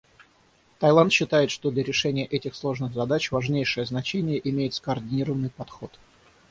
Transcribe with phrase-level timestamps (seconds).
[0.79, 5.91] Таиланд считает, что для решения этих сложных задач важнейшее значение имеет скоординированный подход.